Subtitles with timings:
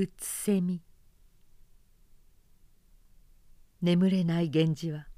[0.00, 0.80] うつせみ。
[3.82, 5.08] 眠れない源氏は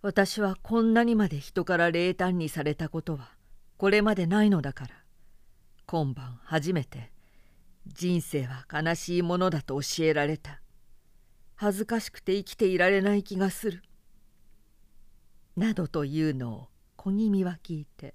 [0.00, 3.32] 私はこんなにまで人から冷淡にされたことは
[3.78, 4.90] これまでないのだから
[5.86, 7.10] 今晩初めて
[7.88, 10.60] 人生は悲しいものだと教えられた。
[11.56, 13.82] 恥ずかしくて生きていられない気がする。
[15.56, 18.14] などというのを小気味は聞いて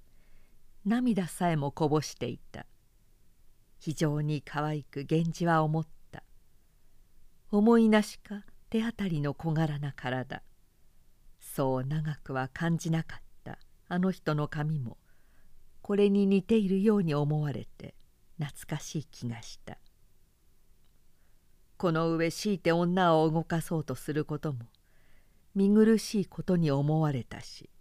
[0.85, 2.65] 涙さえもこぼしていた。
[3.81, 6.23] 非常に可愛く源氏は思った。
[7.49, 10.43] 思いなしか手当たりの小柄な体。
[11.39, 13.57] そう長くは感じなかった。
[13.87, 14.97] あの人の髪も
[15.81, 17.95] これに似ているように思われて
[18.39, 19.79] 懐かしい気がした。
[21.77, 24.59] この上強いて女を動かそうとすることも
[25.55, 27.71] 見苦しいことに思われたし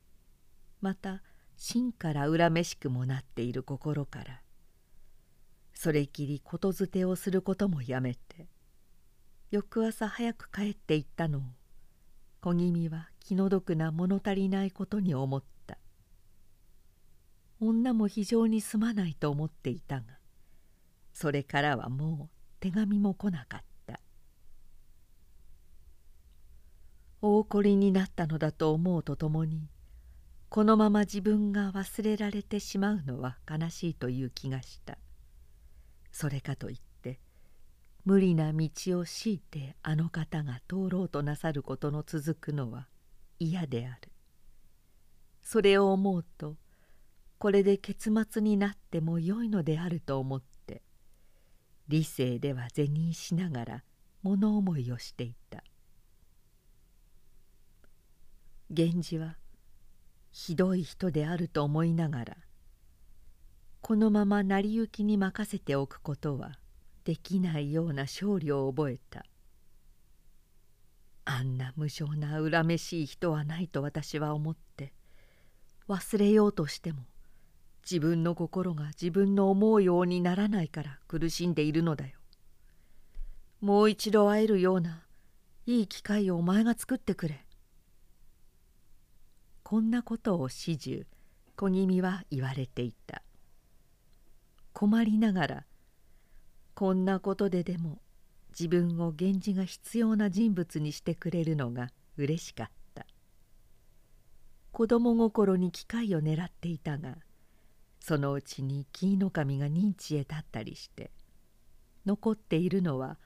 [0.81, 1.23] また
[1.59, 4.41] 真から恨めしくもなっている心から
[5.83, 8.49] それきり言づてをすることもやめて
[9.51, 11.43] 翌朝早く帰っていったのを
[12.43, 15.79] 小気味は気の毒な物足りないことに思った。
[17.61, 20.05] 女も非常にすまないと思っていたが
[21.15, 24.01] それからはもう手紙も来なかった。
[27.23, 29.71] 大怒りになったのだと思うとともに
[30.51, 35.00] このまま自分が忘れられてしまうのは悲しいという気がした。
[36.13, 37.21] それかといって
[38.05, 42.89] 無理な道を強いてあの方が通ろうとなさることの続くのは
[43.39, 44.13] 嫌である。
[45.43, 46.57] それを思うと
[47.39, 50.83] これで結末になってもよいのであると思って
[51.89, 53.85] 理性では是認しながら
[54.23, 55.65] 物思いをしていた。
[58.69, 59.37] 源氏は
[60.31, 62.37] ひどい人であると思いながら
[63.81, 66.53] このまま成り行きに任せておくことは
[67.05, 69.25] できないような勝利を覚えた
[71.25, 74.93] あんな無性な恨めしい人はないと私は思って
[75.89, 76.99] 忘れようとしても
[77.83, 82.13] 自分の心が自分の思うようにならないから苦しんでいるのだよ。
[83.61, 85.03] もう一度会えるような
[85.67, 87.45] いい機会をお前が作ってくれ。
[89.63, 91.07] こんなことを始終
[91.57, 93.23] 小気味は言われていた。
[94.81, 95.65] 困りながら
[96.73, 98.01] こんなことででも
[98.59, 103.05] 自分を源氏が必要な人物にしてくれるのがうれしかった。
[104.73, 107.19] 子供心に機会を狙っていたが
[108.01, 111.11] そのうちに紀伊守が認知へ立ったりして
[112.07, 113.19] 残っているのは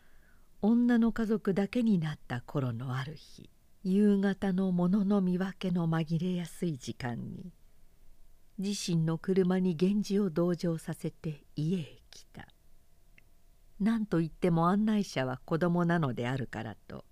[0.61, 3.49] 女の家族だけになった頃のある日
[3.85, 7.53] 夕方の物の見分けの紛れやすい時間に
[8.59, 12.47] 自身の車に源氏を同乗させて家へ来た。
[13.81, 17.05] 何と言っても案内者は子供なのであるからと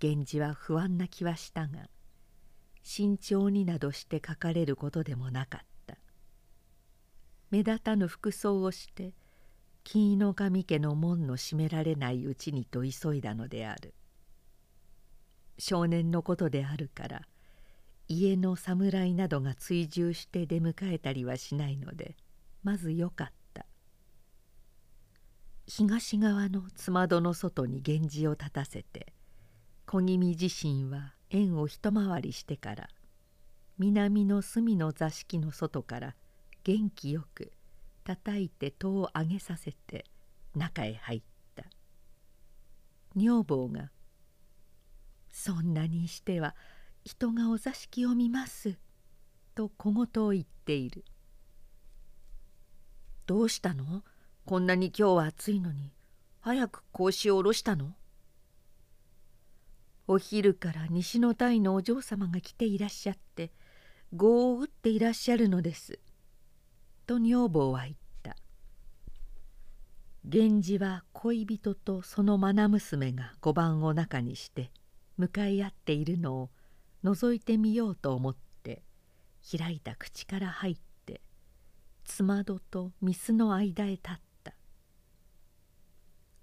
[0.00, 1.88] 源氏は不安な気はしたが
[2.84, 5.98] 慎重になどして書かれることでもなかった。
[7.50, 9.14] 目立たぬ服装をして
[9.82, 13.94] 金の神家の門の閉められないうちにと急いだのである。
[15.58, 17.22] 少年のことであるから
[18.08, 22.16] 家の侍などが追従して出迎えたりはしないので
[22.62, 23.66] まずよかった。
[25.66, 29.12] 東側のつまどの外に源氏を立たせて
[29.84, 32.88] 小気味自身は円を一回りしてから
[33.78, 36.16] 南の隅の座敷の外から
[36.64, 37.52] 元気よく
[38.04, 40.06] 叩いて戸を上げさせて
[40.54, 41.22] 中へ入っ
[41.54, 41.64] た。
[43.14, 43.90] 女房が
[45.30, 46.56] 「そんなにしては
[47.08, 48.76] 人がお座敷を見ます」
[49.56, 51.06] と小言を言っている
[53.24, 54.04] 「どうしたの？
[54.44, 55.90] こんなに今日は暑いのに。
[56.40, 57.96] 早く格子を下ろしたの?」
[60.06, 63.52] お昼から西の鯛のお嬢様が来ていらっしゃって
[64.14, 65.98] 碁を打っていらっしゃるのです」
[67.08, 68.36] と女房は言った。
[70.24, 74.70] 源氏は恋人とその愛娘が碁盤を中にして
[75.16, 76.50] 向かい合っているのを
[77.04, 78.82] 覗いてみようと思って
[79.56, 81.20] 開いた口から入って
[82.04, 84.14] つまどと御簾の間へ立っ
[84.44, 84.54] た。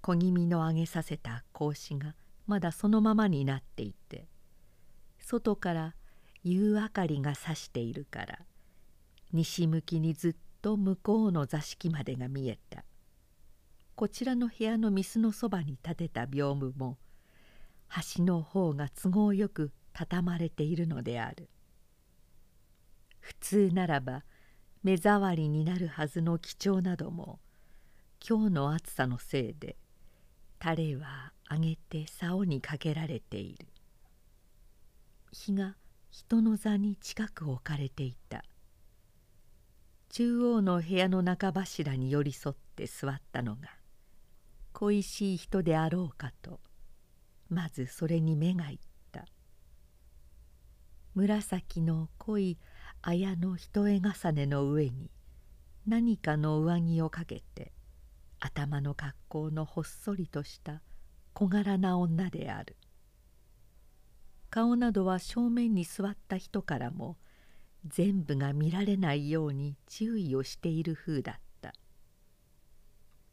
[0.01, 2.13] 小気味の上げさせた格子が
[2.45, 4.27] まだそのままになっていて
[5.19, 5.95] 外から
[6.43, 8.39] 夕明かりがさしているから
[9.33, 12.85] 西向きにずっと向こうの座敷までが見えた。
[13.95, 16.97] こちらの部屋の御簾のそばに立てた屏風も
[17.87, 21.49] 端の方が都合よく畳まれているのである。
[23.21, 24.25] 普通ならば
[24.83, 27.39] 目障りになるはずの貴重なども
[28.27, 29.77] 今日の暑さのせいで
[30.59, 33.67] タレは揚げて竿にかけられている。
[35.31, 35.75] 火が
[36.11, 38.43] 人の座に近く置かれていた。
[40.09, 43.69] 中央の部屋の中柱に寄り添って座ったのが
[44.73, 46.59] 恋しい人であろうかと
[47.49, 48.94] まずそれに目がいった。
[51.15, 52.57] 紫の濃い
[53.01, 55.09] 綾の一重重ねの上に
[55.87, 57.71] 何かの上着をかけて
[58.41, 60.81] 頭の格好のほっそりとした
[61.33, 62.75] 小柄な女である。
[64.49, 67.17] 顔などは正面に座った人からも
[67.87, 71.73] 全部が見られないように注意をしている風だった。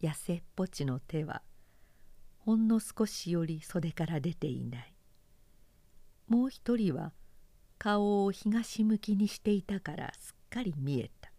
[0.01, 1.43] 痩せっぽちの手は
[2.39, 4.95] ほんの少しより袖から出ていない。
[6.29, 7.13] もう一人は
[7.83, 11.33] 顔を東向きにしていたからすっかり見えた。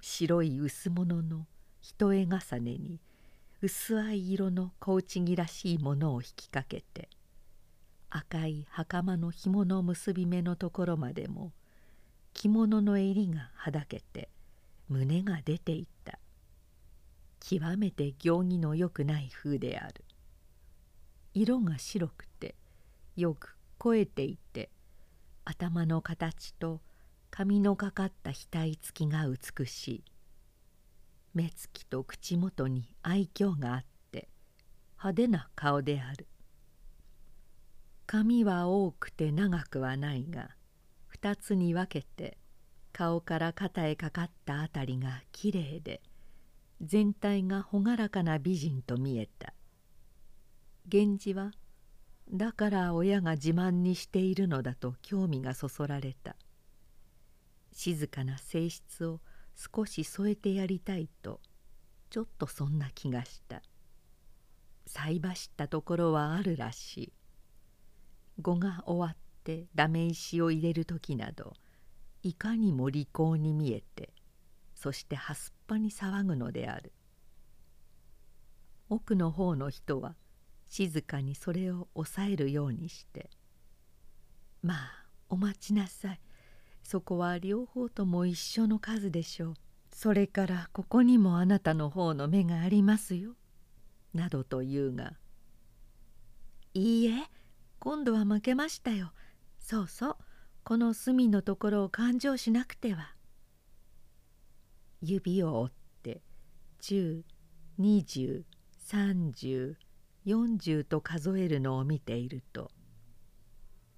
[0.00, 1.48] 白い薄物の
[1.80, 3.00] 一重重ねに
[3.60, 7.08] 薄い色の小内着らしいものを引きかけて
[8.08, 11.50] 赤い袴の紐の結び目のところまでも
[12.32, 14.28] 着物の襟がはだけて
[14.88, 16.20] 胸が出ていった。
[17.40, 20.04] 極めて行儀のよくない風である。
[21.34, 22.54] 色が白くて
[23.16, 24.70] よく肥えていて
[25.48, 26.80] 頭の形と
[27.30, 30.04] 髪のかかった額つきが美しい。
[31.34, 34.28] 目つきと口元に愛嬌があって
[34.98, 36.26] 派手な顔である。
[38.06, 40.50] 髪は多くて長くはないが
[41.06, 42.38] 二つに分けて
[42.92, 46.02] 顔から肩へかかったあたりがきれいで
[46.80, 49.54] 全体が朗らかな美人と見えた。
[50.92, 51.52] 源氏は
[52.32, 56.36] だから親が自慢にしているのだと興味がそそられた。
[57.72, 59.20] 静かな性質を
[59.54, 61.40] 少し添えてやりたいと
[62.10, 63.62] ちょっとそんな気がした。
[64.86, 67.12] 菜走ったところはあるらしい。
[68.40, 71.54] 語が終わってダメ石を入れる時など
[72.22, 74.10] いかにも利口に見えて
[74.74, 76.92] そしてはすっぱに騒ぐのである。
[78.88, 80.14] 奥の方の人は
[80.68, 83.30] 静かにそれを抑えるようにして
[84.62, 86.20] 「まあお待ちなさい。
[86.82, 89.54] そこは両方とも一緒の数でしょう。
[89.90, 93.36] それからここにもあなたの方の目がありますよ」
[94.14, 95.18] などと言うが
[96.74, 97.30] 「いいえ
[97.78, 99.12] 今度は負けましたよ。
[99.58, 100.16] そうそう。
[100.64, 103.14] この隅のところを勘定しなくては」
[105.02, 106.22] 指を折って
[106.80, 109.76] 102030
[110.26, 112.70] 40と数えるのを見ていると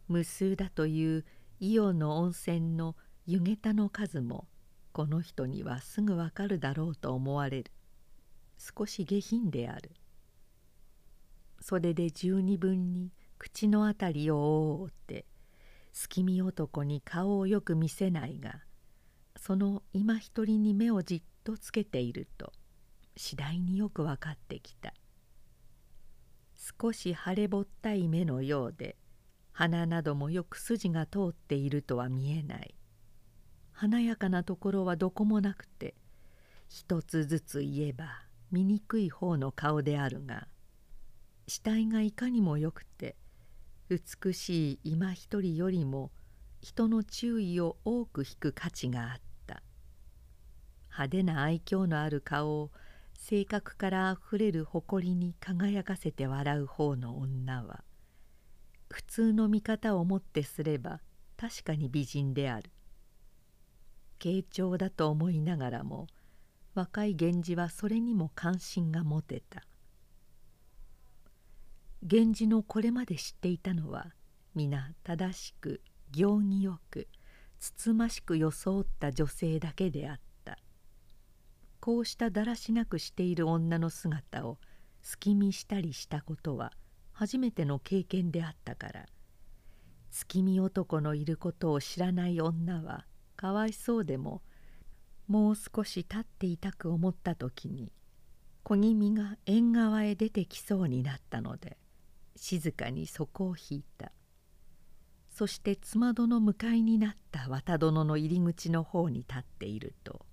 [0.08, 1.25] 無数だという
[1.60, 2.96] 伊予の温泉の
[3.26, 4.46] 湯桁の数も
[4.92, 7.72] この人にはすぐわかるだろうと思われる。
[8.58, 9.92] 少し下品である。
[11.60, 15.26] 袖で十二分に口のあたりを覆って
[15.92, 18.60] 隙見男に顔をよく見せないが
[19.36, 22.52] その今一人に目をじっとつけていると
[23.16, 24.94] 次第によく分かってきた。
[26.80, 28.96] 少し腫れぼったい目のようで
[29.52, 32.74] 鼻などもよく筋が通っているとは見えない。
[33.72, 35.94] 華やかなところはどこもなくて
[36.68, 40.48] 一つずつ言えば醜い方の顔であるが
[41.46, 43.16] 死体がいかにもよくて
[43.88, 46.10] 美しい今一人よりも
[46.60, 49.62] 人の注意を多く引く価値があった。
[50.90, 52.72] 派手な愛嬌のある顔を
[53.18, 57.84] 性格からあふれる誇りに輝かせて笑う方の女は
[58.88, 61.00] 普通の見方をもってすれば
[61.37, 62.70] 確かに美人である。
[64.18, 66.06] 慶長だと思いながらも
[66.75, 69.62] 若い源氏はそれにも関心が持てた。
[72.02, 74.06] 源氏のこれまで知っていたのは
[74.54, 75.82] 皆正しく
[76.12, 77.08] 行儀よく
[77.58, 80.27] つつましく装った女性だけであった。
[81.80, 84.58] こうしただらしなくしている女の姿を
[85.02, 86.73] 隙見したりしたことは
[87.12, 89.06] 初めての経験であったから。
[90.11, 93.04] 月見男のいることを知らない女は
[93.37, 94.42] かわいそうでも
[95.26, 97.92] もう少し立っていたく思った時に
[98.62, 101.76] 小気味が縁側へ出てきそうになったので
[102.37, 104.12] 静かに底を引いた。
[105.30, 110.26] そして妻殿向かいになった綿殿の入り口の方に立っていると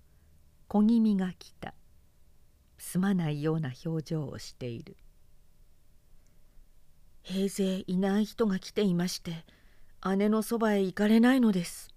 [0.76, 1.74] 小気味が来た。
[2.78, 4.98] すまないような表情をしている。
[7.22, 9.46] 平勢いない人が来ていまして
[10.18, 11.94] 姉のそばへ行かれないのです。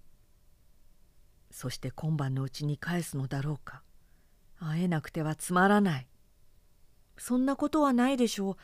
[1.51, 3.83] そして今晩のうちに返すのだろうか。
[4.59, 6.07] 会えなくてはつまらない。
[7.17, 8.55] そんなことはないでしょう。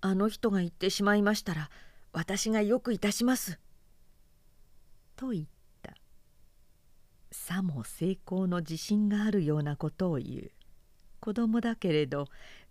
[0.00, 1.68] あの人が言ってしまいましたら
[2.14, 3.58] 私がよくいたします」
[5.14, 5.57] と言った。
[7.38, 10.50] さも成功の自信があるようなことを言う。
[11.20, 12.26] 子供だけれど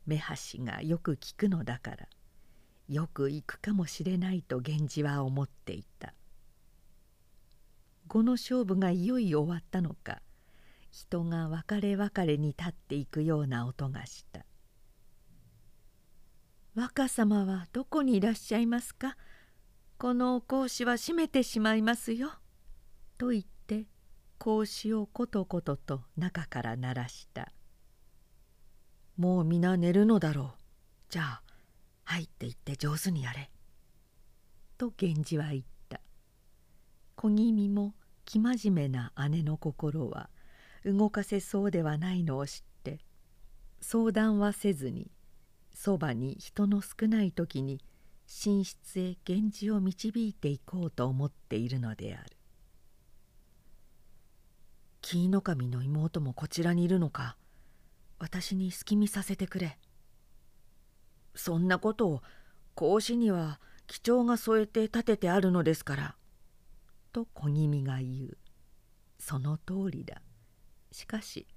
[0.06, 2.08] 目端がよく聞くのだから
[2.88, 6.14] よく行くかもしれないと源氏は思っていた。
[8.08, 10.22] 碁の勝負がいよいよ終わったのか
[10.92, 14.46] 人が別れ別れに立っていくような音がした
[16.76, 19.18] 「若様はどこにいらっしゃいますか？
[19.98, 22.32] このお格子は閉めてしまいますよ」
[23.18, 23.57] と言って
[24.40, 27.52] 格子をことことと中から鳴らした
[29.18, 30.62] 「もう皆寝るのだろう。
[31.10, 31.44] じゃあ
[32.04, 33.52] 入っていって上手にやれ」
[34.78, 36.02] と源氏は言った。
[37.16, 40.30] 小気味も生真面目な姉の心は
[40.86, 43.00] 動かせそうではないのを知って
[43.82, 45.10] 相談はせずに
[45.74, 47.82] そばに人の少ない時に
[48.28, 52.37] 寝室へ源氏を導いていこうと思っているのである。
[55.10, 57.38] 紀伊守の妹もこちらにいるのか。
[58.20, 59.80] 私に隙見させてくれ。
[61.34, 62.22] そんなことを
[62.76, 66.16] 格子には貴重が添えて立ててあるのですから」
[67.14, 68.38] と小気味が言う。
[69.18, 70.22] その通りだ。
[70.92, 71.48] しかし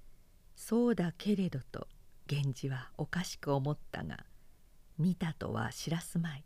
[0.55, 1.89] そうだけれどと
[2.29, 4.25] 源氏はおかしく思ったが
[4.97, 6.45] 見たとは知らすまい。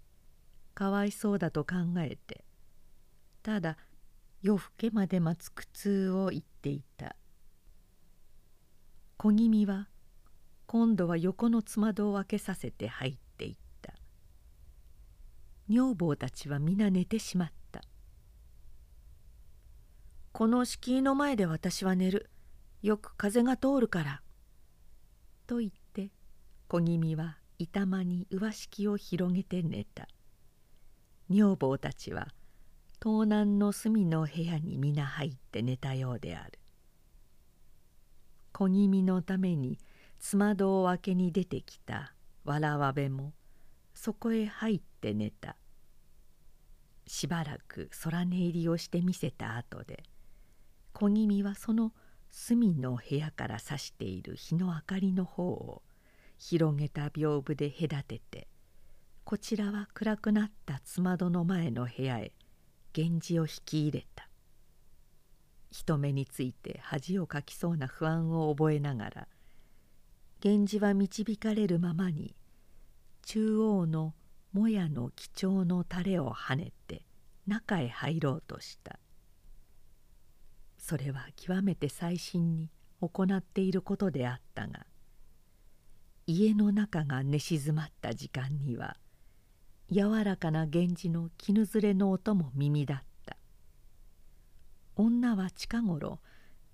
[0.73, 2.43] かわいそうだと考えて。
[3.43, 3.77] ただ
[4.45, 7.15] 夜更けまで待つ苦痛を言っていた。
[9.17, 9.89] 小気味は
[10.67, 13.95] 今度は横のつま戸を開けさせて入っていった。
[15.67, 17.81] 女房たちは皆寝てしまった。
[20.31, 22.29] この敷居の前で私は寝る。
[22.83, 24.21] よく風が通るから」
[25.47, 26.11] と言って
[26.67, 30.07] 小気味は板間に上敷を広げて寝た。
[31.31, 32.34] 女房たちは
[33.07, 36.57] 東南の隅の部屋に皆入って寝たようである。
[38.51, 39.77] 小気味のために
[40.17, 43.33] つま戸を開けに出てきたわらわべも
[43.93, 45.55] そこへ入って寝た。
[47.05, 50.01] しばらく空寝入りをしてみせた後で
[50.91, 51.91] 小気味はその
[52.31, 55.83] 隅の部屋から差している日の明かりの方を
[56.39, 58.47] 広げた屏風で隔てて
[59.25, 62.31] こちらは暗くなったつまどの前の部屋へ
[62.95, 64.29] 源氏を引き入れた。
[65.71, 69.27] 人目について恥をかきそうな不安を覚えながら
[70.41, 72.33] 源氏は導かれるままに
[73.23, 74.13] 中央の
[74.53, 77.05] もやの貴重のタレを跳ねて
[77.45, 78.99] 中へ入ろうとした。
[80.77, 82.69] それは極めて細心に
[83.01, 84.85] 行っていることであったが
[86.27, 88.95] 家の中が寝静まった時間には
[89.91, 93.05] 柔らかな源氏の絹ずれの音も耳だった。
[94.95, 96.19] 女は近頃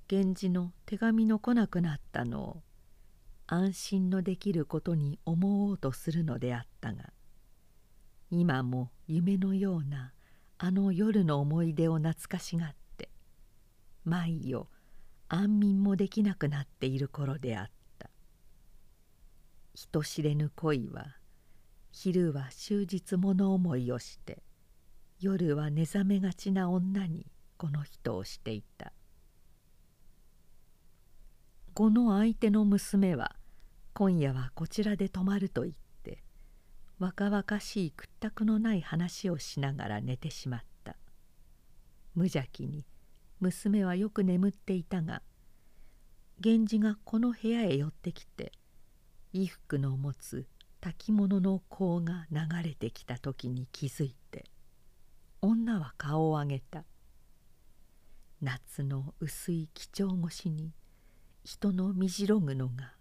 [0.09, 2.63] 源氏の手紙の来なくなったのを
[3.47, 7.11] 安心のできることに思おうとするのであったが
[8.29, 10.13] 今も夢のような
[10.57, 13.09] あの夜の思い出を懐かしがって
[14.05, 14.67] 毎夜
[15.27, 18.09] 安眠もできなくなっている頃であった。
[19.73, 21.15] 人知れぬ恋は
[21.91, 24.41] 昼は終日物思いをして
[25.19, 28.91] 夜は寝覚めがちな女にこの人をしていた。
[31.73, 33.35] この相手の娘は
[33.93, 36.23] 今夜はこちらで泊まると言って
[36.99, 40.97] 若々しい屈託のない話をしながら寝てしまった。
[42.13, 42.85] 無邪気に
[43.39, 45.21] 娘はよく眠っていたが
[46.43, 48.51] 源氏がこの部屋へ寄ってきて
[49.31, 50.45] 衣服の持つ
[50.81, 54.45] 炊物の香が流れてきた時に気づいて
[55.39, 56.83] 女は顔を上げた。
[58.41, 60.71] 夏の薄い几帳越しに
[61.43, 62.93] 人のみじろぐのが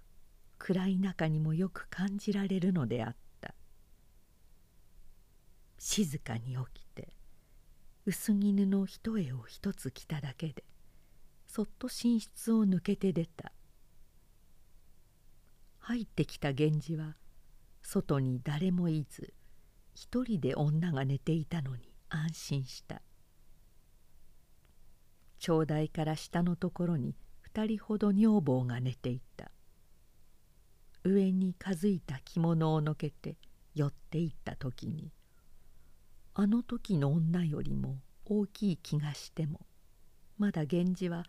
[0.58, 3.54] 暗い中にもよく感じられるのであった。
[5.78, 7.08] 静かに起きて
[8.04, 10.64] 薄絹の一重を一つ着ただけで
[11.46, 13.52] そっと寝室を抜けて出た。
[15.78, 17.16] 入ってきた源氏は
[17.92, 19.34] 外に誰もいず
[19.94, 23.02] 一人で女が寝ていたのに安心した。
[25.40, 29.50] 長台から下のところに二人ほど女房が寝ていた。
[31.02, 33.36] 上にかづいた着物をのけて
[33.74, 35.10] 寄っていった時に
[36.34, 39.66] あの時の女よりも大きい気がしても
[40.38, 41.24] まだ源氏は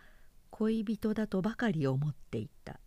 [0.52, 2.80] 恋人だとばかり思っていた。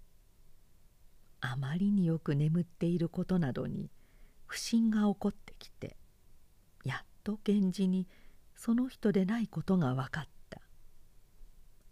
[1.47, 3.91] あまりによく眠っていることなどに
[4.47, 5.99] 不審が起こってきて
[6.85, 8.09] やっと源氏に
[8.57, 10.63] その人でないことが分かった。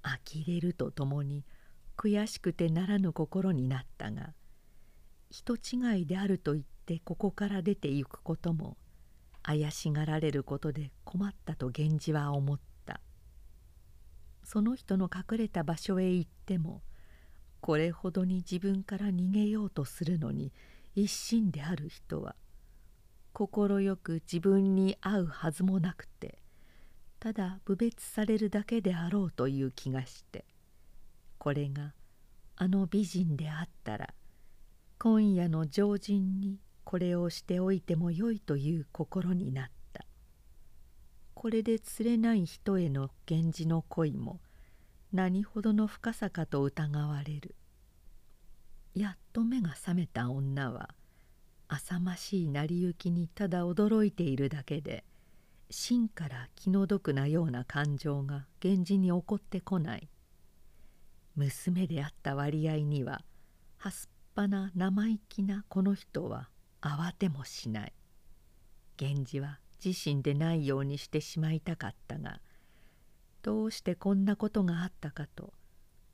[0.02, 1.44] 呆れるとともに
[1.98, 4.32] 悔しくてならぬ心になったが
[5.30, 8.78] 人違いであると言ってここから出て行くことも
[9.42, 13.00] 怪しがられることで困ったと源氏は思った。
[14.44, 16.82] その人の隠れた場所へ行っても
[17.62, 20.52] これほどに自分から逃げようとするのに
[20.96, 22.34] 一心である人は
[23.32, 23.48] 快
[23.96, 26.42] く自分に会うはずもなくて
[27.20, 30.44] ただ侮蔑されるだけであろうという気がして
[31.38, 31.94] これが
[32.56, 34.12] あの美人であったら
[34.98, 39.72] 今夜の常人にこれをしておいてもよいという心になった。
[41.34, 44.40] これで釣れない人への源氏の恋も
[45.12, 47.54] 何ほどの深さかと疑われる。
[48.94, 50.90] やっと目が覚めた女は
[51.68, 55.04] 浅ましい成り行きにただ驚いているだけで
[55.70, 60.08] 真から気の毒なような感情が源氏に起こってこない。
[61.34, 63.22] 娘であった割合には
[63.78, 66.48] はすっぱな生意気なこの人は
[66.80, 67.92] 慌てもしない。
[69.00, 72.40] 源氏は自身でないようにしてしまいたかったが
[73.42, 75.52] どうしてこんなことがあったかと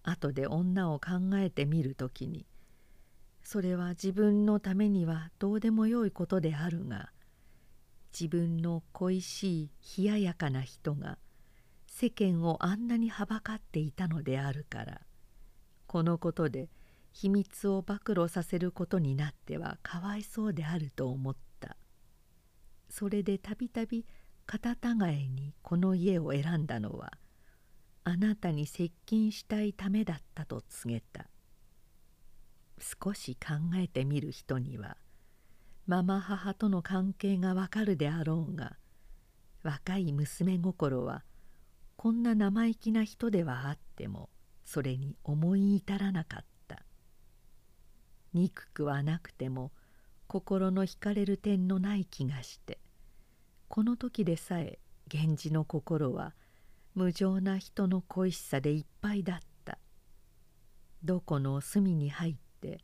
[0.03, 2.47] 後で女を考えてみる時に
[3.43, 7.11] それは自分のためにはどうでもよいことであるが
[8.19, 11.19] 自分の恋しい冷ややかな人が
[11.87, 15.01] 世間をあんなにはばかっていたのであるから
[15.87, 16.69] このことで
[17.13, 21.49] 秘密を暴露させることになってはかわいそうであると思った。
[22.89, 24.07] それでたびたび
[24.51, 27.13] 肩違いにこの家を選んだのは
[28.05, 31.27] あなたに接近したいためだったと告げた。
[32.81, 34.97] 少し考えてみる人には
[35.87, 38.77] ママ母との関係がわかるであろうが
[39.63, 41.25] 若い娘心は
[41.97, 44.31] こんな生意気な人ではあっても
[44.65, 46.83] それに思い至らなかった。
[48.33, 49.73] 憎くはなくても
[50.27, 52.79] 心の惹かれる点のない気がして
[53.69, 54.79] この時でさえ
[55.13, 56.35] 源氏の心は
[56.95, 59.79] 無情な人の恋しさでいっぱいだった。
[61.05, 62.81] どこの隅に入って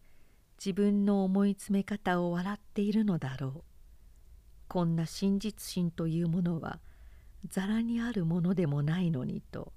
[0.59, 3.65] 自分の思い詰め方を笑っているのだろう。
[4.69, 6.81] こんな真実心というものは
[7.49, 9.73] ざらにあるものでもないのにと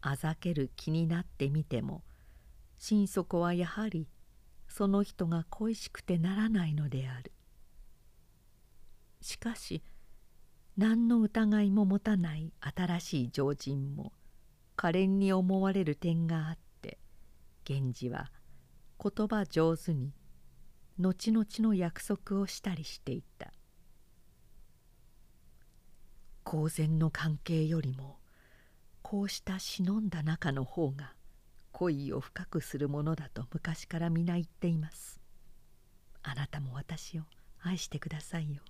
[0.00, 2.02] あざける気になってみても
[2.78, 4.08] 心底はやはり
[4.68, 7.32] その人が恋しくてならないのである。
[9.20, 9.82] しかし
[10.78, 14.12] 何の疑いも持たない新しい常人も
[14.76, 16.98] 可憐に思われる点があって
[17.68, 18.30] 源氏は
[19.02, 20.12] 言葉上手に
[21.00, 23.52] 後々の約束をしたりしていた。
[26.44, 28.20] 公然の関係よりも
[29.02, 31.12] こうした忍んだ仲の方が
[31.72, 35.20] 恋を深くするものだと昔から皆言っています。
[36.22, 37.22] あなたも私を
[37.62, 38.62] 愛してくださいよ。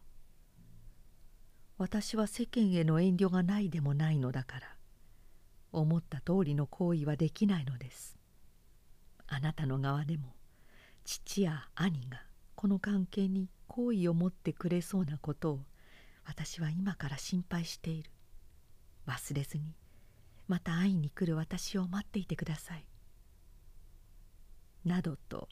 [1.79, 4.79] 私は世間への遠慮がないでもないのだから。
[5.71, 8.19] 思った通りの行為はできないのです。
[9.27, 10.35] あなたの側でも
[11.05, 12.23] 父や兄が
[12.55, 15.61] この関係に好意を持ってくれそうなことを
[16.25, 18.11] 私は今から心配している。
[19.07, 19.75] 忘れずに
[20.49, 22.87] また会いに来る私を待っていてください。
[24.85, 25.49] などと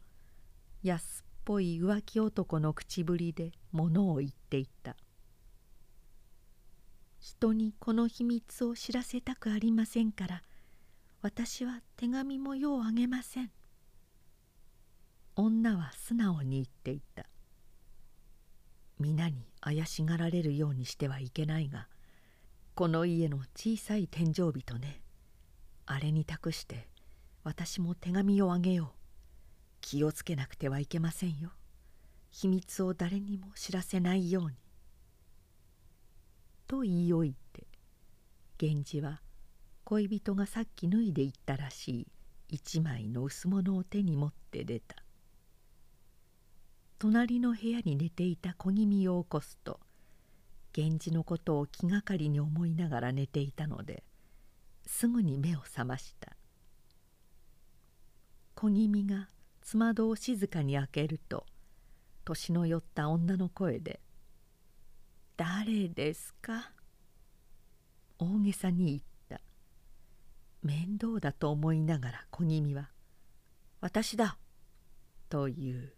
[0.82, 4.96] 安っぽい浮気男の口ぶりで物を言っていた。
[7.26, 10.42] 人にこの秘密を知らせたくありませんから
[11.22, 13.50] 私は手紙もようあげません。
[15.34, 17.26] 女は素直に言っていた。
[19.00, 21.88] 皆に怪しがられるようにしてはいけないが
[22.76, 25.02] この家の小さい天井人ね
[25.84, 26.86] あれに託して
[27.42, 28.98] 私も手紙をあげよう。
[29.80, 31.50] 気をつけなくてはいけませんよ。
[32.30, 34.65] 秘密を誰にも知らせないように。
[36.66, 37.66] と言いおいて
[38.60, 39.20] 源氏は
[39.84, 42.06] 恋人がさっき脱いでいったらしい。
[42.48, 44.96] 一枚の薄物を手に持って出た。
[46.98, 49.80] 隣の部屋に寝ていた小気味を起こすと
[50.74, 54.02] 源氏のことを気がかりに思いながら寝ていたので
[54.86, 56.36] すぐに目を覚ました。
[58.54, 59.28] 小気味が
[59.60, 61.44] つまどを静かに開けると
[62.24, 64.00] 年の寄った女の声で
[65.36, 66.72] 「誰ですか?」
[68.18, 69.40] 大げさに言った。
[70.62, 72.90] 面倒だと思いながら小気味は
[73.80, 74.38] 「私だ」
[75.28, 75.92] という。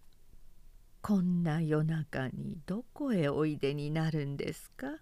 [1.00, 4.98] こんな夜中にどこへおいでになるんですか？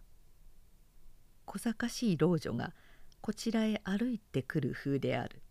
[1.46, 2.74] 小賢しい老女が
[3.22, 5.42] こちらへ歩いてくる風である。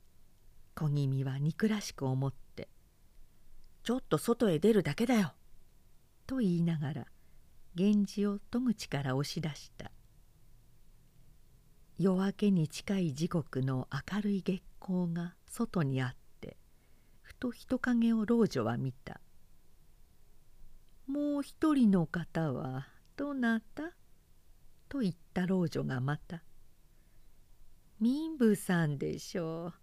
[0.75, 2.69] 小気味は憎らしく思って
[3.83, 5.33] 「ちょっと外へ出るだけだよ」
[6.27, 7.07] と言いながら
[7.75, 9.91] 源氏を戸口から押し出した。
[11.97, 16.57] 夜明けに近い時刻の明るい月光が外にあって
[17.21, 19.21] ふと人影を老女は見た
[21.07, 23.95] 「もう一人の方はどなた?」
[24.89, 26.43] と言った老女がまた
[28.01, 29.73] 「民部さんでしょう。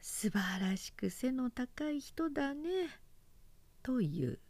[0.00, 2.88] 素晴らしく背の高い人だね」
[3.84, 4.40] という。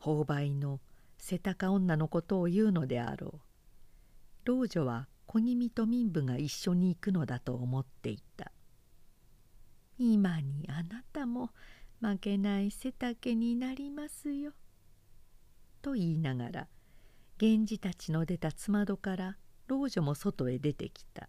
[0.00, 0.80] 購買の
[1.18, 3.40] 背高女のことを言うのであろう。
[4.44, 8.50] 老女は小気味と民部が一緒に行くのだと思っていた。
[9.98, 11.50] 今にあなたも
[12.00, 14.52] 負けない背丈になりますよ」
[15.82, 16.68] と言いながら
[17.40, 21.28] 源氏たちの出たつまどから老女も外へ出てきた。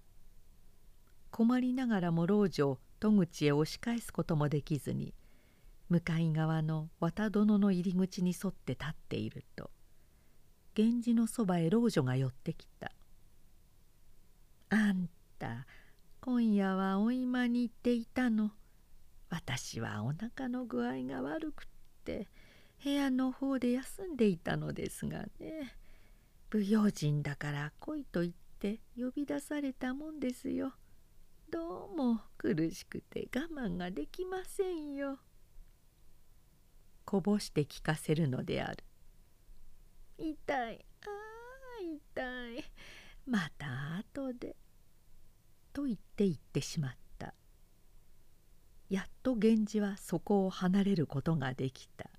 [1.31, 5.13] 困りながらも老女を戸口へ押し返すこともできずに
[5.89, 9.71] 向かい側の綿殿の入り口に沿って立っていると
[10.81, 12.93] 源氏のそばへ老女が寄ってきた
[14.71, 15.67] 「あんた
[16.21, 18.51] 今夜はお今に行っていたの。
[19.29, 21.65] 私はお腹の具合が悪くっ
[22.05, 22.29] て
[22.81, 25.75] 部屋の方で休んでいたのですがね。
[26.49, 30.73] 不用心だから来いと言って呼び出されたもんですよ。
[31.49, 35.19] どうも苦しくて我慢ができませんよ」
[37.03, 38.85] こぼして聞かせるのである。
[40.19, 40.85] 痛い。
[41.01, 41.09] あ
[41.81, 42.63] 痛い。
[43.25, 44.57] また後で。
[45.71, 47.33] と言って言ってしまった。
[48.89, 52.09] やっと源氏はそこを離れることができた。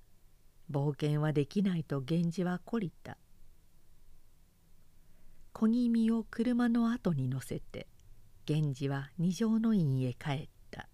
[0.71, 3.17] 冒険はできないと源氏は懲りた。
[5.53, 7.87] 小気味を車の後に乗せて
[8.47, 10.87] 源氏は二条の院へ帰った。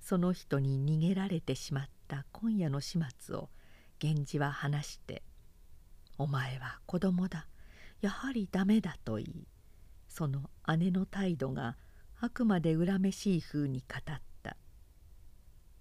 [0.00, 3.48] その人に逃げられてしまった今夜の始末を
[4.02, 5.22] 源氏は話して
[6.18, 7.46] 「お前は子供だ。
[8.00, 9.46] やはりダメだ」と言い
[10.08, 11.76] その姉の態度が
[12.20, 14.56] あくまで恨めしい風に語った。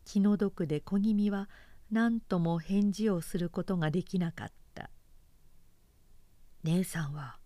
[0.03, 1.49] 気の毒で小気味は
[1.91, 4.89] 何とも返事をすることができなかった。
[6.63, 7.39] 姉さんは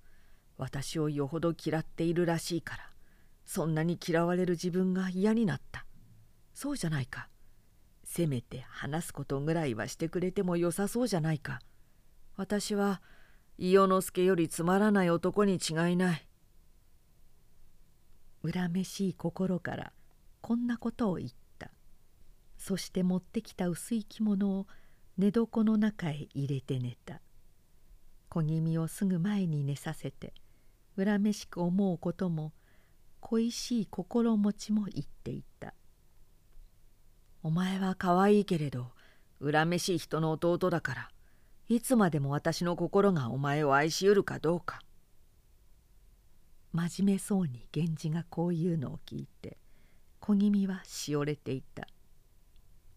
[0.58, 2.91] 私をよほど嫌っているらしいから
[3.45, 5.86] そんなに嫌われる自分が嫌になった。
[6.54, 7.30] そうじゃないか。
[8.04, 11.62] せめて話すことぐらいはしてくれてもよさそうじゃないか。
[12.39, 13.02] 私は
[13.58, 16.25] 伊予之助よりつまらない男に違いない。
[18.49, 19.91] 恨めしい心から
[20.39, 21.69] こんなことを言った。
[22.58, 24.67] そして持ってきた薄い着物を
[25.17, 27.19] 寝床の中へ入れて寝た。
[28.30, 30.34] 小気味をすぐ前に寝させて
[30.97, 32.54] 恨めしく思うことも
[33.19, 35.73] 恋しい心持ちも言っていた。
[37.43, 38.91] お前は可愛いけれど
[39.43, 41.10] 恨めしい人の弟だから。
[41.69, 44.82] いつまでも私の心がお前を愛しうるかどうか。
[46.73, 49.58] 真面目そうに源氏がこういうのを聞いて
[50.19, 51.88] 小気味はしおれていた。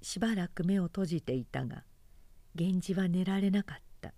[0.00, 1.84] しばらく目を閉じていたが
[2.54, 4.14] 源氏は寝られなかった。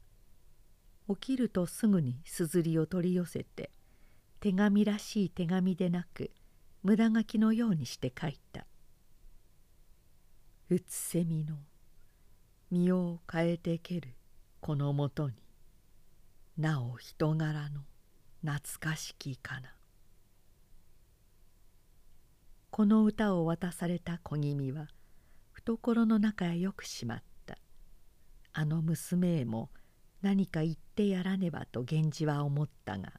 [1.08, 3.72] 起きるとすぐにすずりを取り寄せて
[4.38, 6.30] 手紙らしい手紙でなく
[6.84, 8.66] 無駄書きのようにして書いた。
[10.70, 11.56] うつせみの
[12.70, 14.14] 身を変えてける。
[14.66, 15.34] このもとに
[16.56, 17.82] なお人柄の
[18.42, 19.74] 懐かしきかな。
[22.70, 24.88] この歌を渡された小気味は
[25.52, 27.58] 懐の中へよくしまった。
[28.54, 29.68] あの娘へも
[30.22, 33.12] 何か言ってやらねばと源氏は思ったが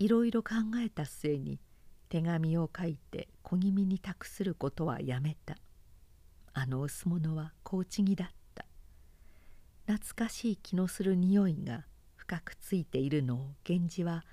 [0.00, 1.60] いろいろ考えた末に
[2.08, 5.54] 手紙を書いて小気味に託することはやめた。
[6.54, 8.39] あの薄物は小ちぎだった。
[9.90, 14.24] 懐かしい気のする匂いが深くついているのを源氏は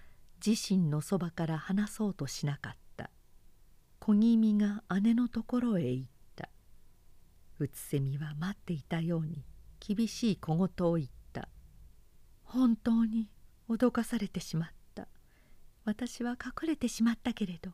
[0.46, 3.10] 自身のそばから離そうとしなかった。
[4.00, 6.50] 小気味が姉のところへ行った。
[7.58, 9.44] うつせみは待っていたように
[9.80, 11.50] 厳しい小言を言った。
[12.44, 13.28] 本当に
[13.68, 15.08] 脅かされてしまった。
[15.86, 17.72] 私は隠れてしまったけれど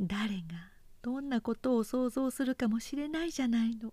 [0.00, 0.70] 誰が
[1.02, 3.92] どんなことを想像するかもしれないじゃないの。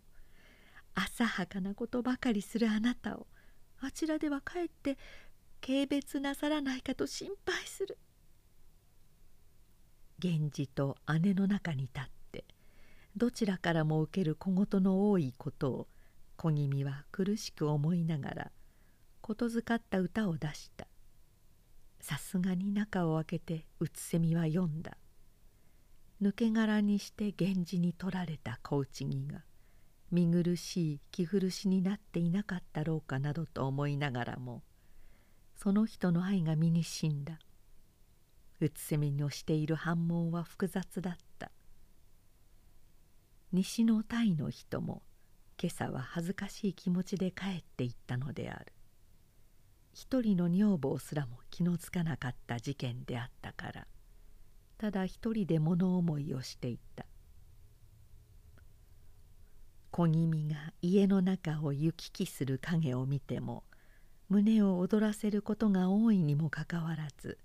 [0.99, 3.27] 浅はかなことばかりするあなたを
[3.79, 4.97] あちらではかえって
[5.61, 7.99] 軽蔑なさらないかと心配する。
[10.23, 12.45] 源氏と姉の中に立って
[13.15, 15.87] どちらからも受ける小言の多いことを
[16.35, 18.51] 小気味は苦しく思いながら
[19.21, 20.87] ことづかった歌を出した。
[21.99, 24.97] さすがに中を開けてうつせみは読んだ。
[26.23, 29.43] 抜け殻にして源氏に取られた小内木が
[30.11, 34.63] 見苦しい着古しになっていなかったろうかなどと思いながらも
[35.55, 37.39] その人の愛が身にしんだ。
[38.59, 41.51] うつせみのしている反問は複雑だった。
[43.51, 45.01] 西のタイの人も
[45.61, 48.73] 今朝は恥ずかしい気持ちで帰っていったのである。
[49.93, 53.87] 一人の女房すらも気のつかなかった事件であったから
[54.77, 57.07] ただ一人で物思いをしていた。
[59.97, 63.63] 小気味が家の中を行き来する影を見ても
[64.29, 67.39] 胸を躍らせることが多いにもかかわらず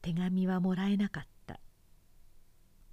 [0.00, 1.60] 手紙はもらえなかった。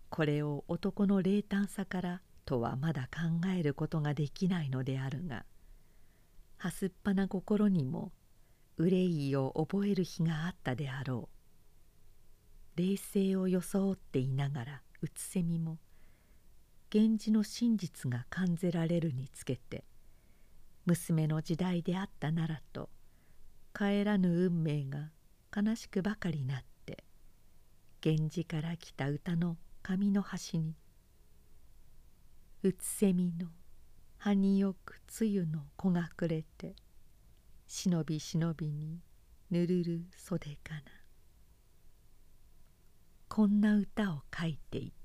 [0.10, 5.46] これを男の冷淡さからとはまだ考えることができないのであるが
[6.58, 8.12] はすっぱな心にも
[8.76, 11.30] 憂いを覚える日があったであろ
[12.76, 12.82] う。
[12.82, 15.78] 冷静を装っていながらうつせみも
[16.94, 19.86] 源氏の真実が感じられるにつけて
[20.86, 22.90] 娘の時代であったならと
[23.74, 25.12] 帰らぬ運命が
[25.56, 27.04] 悲しくばかりなって
[28.04, 30.76] 源氏から来た歌の紙の端に
[32.64, 33.48] うつせみの
[34.18, 36.76] 葉によく露の子がくれて
[37.68, 39.00] 忍び忍びに
[39.50, 40.82] ぬるる袖かな。
[43.28, 45.01] こんな歌を書いていた。